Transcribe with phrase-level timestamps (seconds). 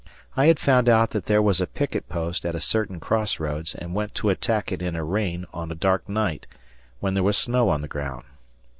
[0.35, 3.93] I had found out that there was a picket post at a certain crossroads and
[3.93, 6.47] went to attack it in a rain on a dark night,
[7.01, 8.23] when there was snow on the ground.